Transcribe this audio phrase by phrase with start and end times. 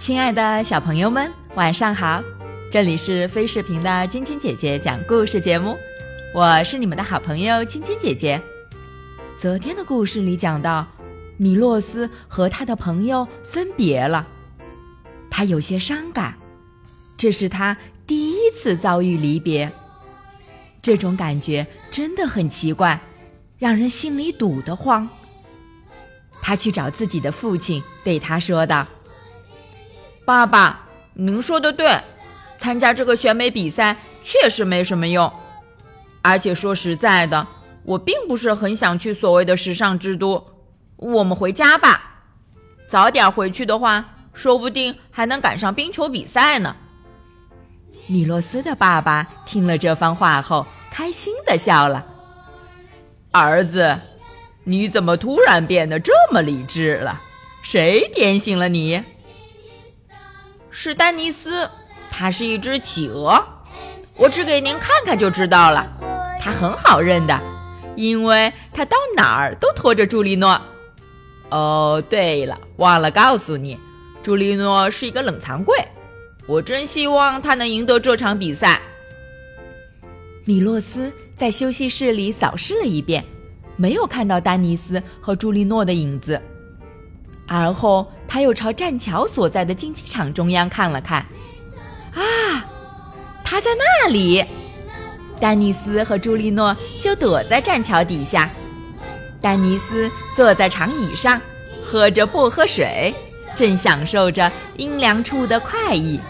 [0.00, 2.22] 亲爱的小朋友们，晚上好！
[2.70, 5.76] 这里是飞视频的晶晶姐姐讲故事节目，
[6.34, 8.40] 我是你们的好朋友晶晶姐姐。
[9.38, 10.86] 昨天的故事里讲到，
[11.36, 14.26] 米洛斯和他的朋友分别了，
[15.30, 16.34] 他有些伤感，
[17.18, 19.70] 这是他第一次遭遇离别。
[20.80, 22.98] 这种感觉真的很奇怪，
[23.58, 25.06] 让人心里堵得慌。
[26.40, 28.88] 他去找自己的父亲，对他说道。
[30.30, 32.00] 爸爸，您说的对，
[32.56, 35.28] 参加这个选美比赛确实没什么用。
[36.22, 37.44] 而且说实在的，
[37.82, 40.40] 我并不是很想去所谓的时尚之都。
[40.94, 42.22] 我们回家吧，
[42.86, 46.76] 早点回去的话，说不定还能赶上冰球比赛呢。
[48.06, 52.06] 米洛斯的爸爸听了这番话后，开心的笑了。
[53.32, 53.98] 儿子，
[54.62, 57.20] 你怎么突然变得这么理智了？
[57.62, 59.02] 谁点醒了你？
[60.70, 61.68] 是丹尼斯，
[62.10, 63.42] 他是一只企鹅，
[64.16, 65.86] 我指给您看看就知道了。
[66.40, 67.38] 他很好认的，
[67.96, 70.60] 因为他到哪儿都拖着朱利诺。
[71.50, 73.78] 哦，对了，忘了告诉你，
[74.22, 75.76] 朱利诺是一个冷藏柜。
[76.46, 78.80] 我真希望他能赢得这场比赛。
[80.44, 83.24] 米洛斯在休息室里扫视了一遍，
[83.76, 86.40] 没有看到丹尼斯和朱利诺的影子。
[87.46, 91.18] 而后，他又朝栈桥所在的竞技场中央看了看，
[92.14, 92.64] 啊，
[93.42, 94.44] 他在那里！
[95.40, 98.48] 丹尼斯和朱利诺就躲在栈桥底下。
[99.40, 101.40] 丹尼斯坐在长椅上，
[101.82, 103.12] 喝着薄荷水，
[103.56, 106.20] 正享受着阴凉处的快意。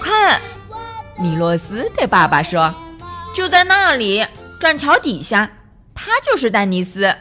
[0.00, 0.40] 看，
[1.18, 2.74] 米洛斯对爸爸说
[3.34, 4.26] ：“就在那里，
[4.58, 5.50] 栈桥底下，
[5.94, 7.14] 他就是丹尼斯，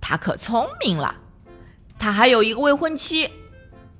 [0.00, 1.16] 他可聪明了。”
[2.00, 3.28] 他还有一个未婚妻，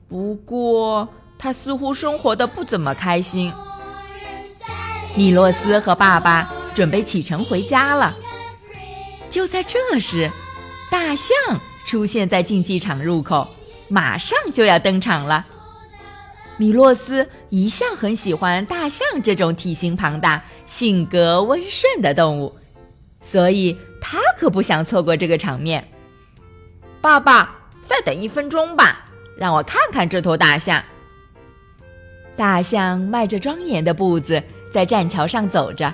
[0.08, 1.06] 不过
[1.38, 3.52] 他似乎生活的不怎么开心。
[5.14, 8.16] 米洛斯和爸爸准备启程回家了。
[9.28, 10.30] 就在这时，
[10.90, 13.46] 大象出现在竞技场入口，
[13.88, 15.46] 马上就要登场了。
[16.56, 22.56] 米洛斯一向很喜欢大象这种体型庞大、性格温顺的动物，
[23.22, 25.86] 所以他可不想错过这个场面。
[27.02, 27.59] 爸爸。
[27.90, 29.04] 再等一分钟吧，
[29.36, 30.80] 让我看看这头大象。
[32.36, 34.40] 大象迈着庄严的步子
[34.72, 35.92] 在栈桥上走着，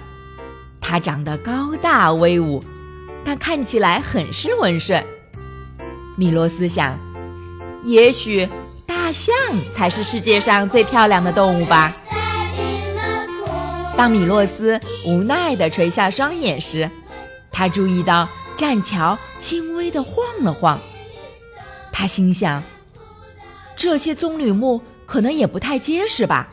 [0.79, 2.63] 它长得高大威武，
[3.25, 5.03] 但看起来很是温顺。
[6.19, 6.99] 米洛斯想，
[7.83, 8.47] 也许
[8.85, 9.35] 大象
[9.75, 11.97] 才是世界上最漂亮的动物吧。
[13.97, 16.91] 当米洛斯无奈地垂下双眼时，
[17.51, 20.79] 他注意到栈桥轻微地晃了晃。
[21.99, 22.63] 他心想
[23.75, 26.47] ：“这些棕榈木可能也不太结实吧。”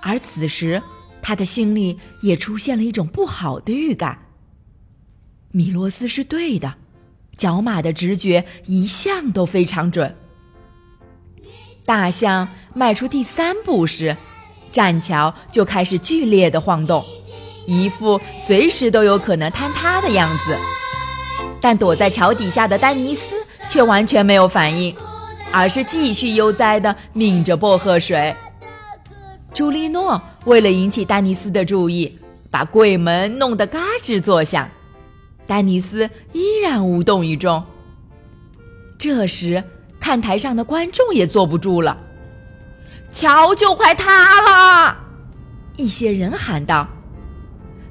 [0.00, 0.82] 而此时，
[1.20, 4.18] 他的心里也出现了一种不好的预感。
[5.50, 6.72] 米洛斯是对的，
[7.36, 10.16] 角马的直觉一向都非常准。
[11.84, 14.16] 大象迈出第三步时，
[14.72, 17.04] 栈桥就开始剧烈的晃动，
[17.66, 20.56] 一副随时都有可能坍塌的样子。
[21.60, 23.33] 但躲在桥底下的丹尼斯。
[23.74, 24.94] 却完全没有反应，
[25.50, 28.32] 而是继续悠哉地抿着薄荷水。
[29.52, 32.16] 朱利诺为了引起丹尼斯的注意，
[32.52, 34.70] 把柜门弄得嘎吱作响，
[35.44, 37.60] 丹尼斯依然无动于衷。
[38.96, 39.64] 这时，
[39.98, 41.98] 看台上的观众也坐不住了，
[43.12, 44.96] 桥就快塌了！
[45.76, 46.86] 一些人喊道：“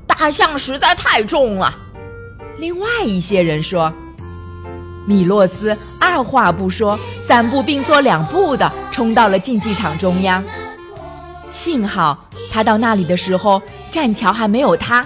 [0.07, 1.77] 大象实在太重了。”
[2.57, 3.93] 另外一些人说。
[5.05, 10.43] 米洛斯二话不说，三步并作两步的冲到了竞技场中央。
[11.51, 13.61] 幸好他到那里的时候，
[13.91, 15.05] 栈桥还没有塌。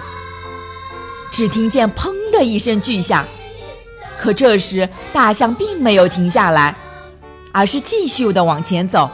[1.30, 3.24] 只听见“砰”的一声巨响，
[4.18, 6.74] 可这时大象并没有停下来，
[7.52, 9.10] 而是继续的往前走。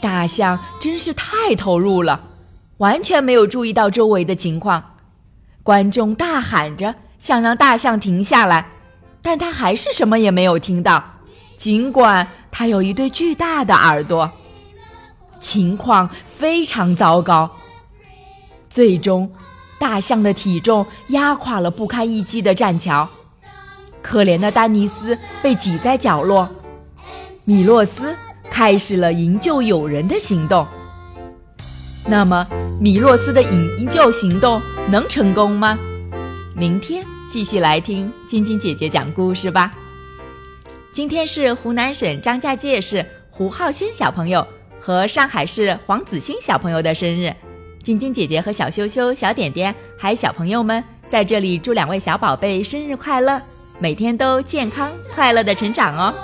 [0.00, 2.20] 大象真是太投入了，
[2.76, 4.82] 完全没有注意到周围的情况。
[5.62, 8.68] 观众大喊着想让大象停下来。
[9.24, 11.02] 但他还是什么也没有听到，
[11.56, 14.30] 尽管他有一对巨大的耳朵。
[15.40, 17.50] 情况非常糟糕。
[18.68, 19.32] 最终，
[19.78, 23.08] 大象的体重压垮了不堪一击的栈桥，
[24.02, 26.46] 可怜的丹尼斯被挤在角落。
[27.46, 28.14] 米洛斯
[28.50, 30.66] 开始了营救友人的行动。
[32.06, 32.46] 那么，
[32.78, 34.60] 米洛斯的营救行动
[34.90, 35.78] 能成功吗？
[36.54, 37.02] 明天。
[37.34, 39.74] 继续来听晶晶姐姐讲故事吧。
[40.92, 44.46] 今天是湖南省张家界市胡浩轩小朋友
[44.78, 47.34] 和上海市黄子欣小朋友的生日。
[47.82, 53.42] 晶晶姐姐和小羞羞、小点点还有小朋友们在这里祝两位小宝贝生日快乐，
[53.80, 56.14] 每天都健康快乐的成长哦。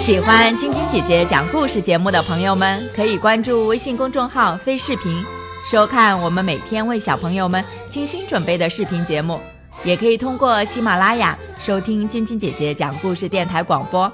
[0.00, 5.22] 喜欢晶晶姐姐讲故事节目的朋友们，可以关注微信公众号“飞视频”，
[5.70, 7.62] 收看我们每天为小朋友们
[7.96, 9.40] 精心准备的视频节目。
[9.82, 14.12] 也可以通过喜马拉雅收听晶晶姐姐讲故事电台广播。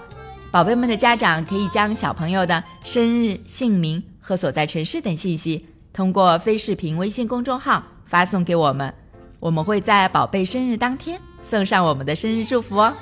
[0.52, 8.94] 宝贝们的家长可以将小朋友的生日、姓名和所在城市等信息，通过非视频微信公众号发送给我们，
[9.40, 12.94] 我们会在宝贝生日当天送上我们的生日祝福哦。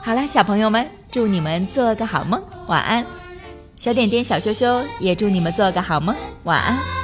[0.00, 3.04] 好了，小朋友们，祝你们做个好梦，晚安。
[3.78, 6.99] 小点点、小羞羞也祝你们做个好梦，晚安。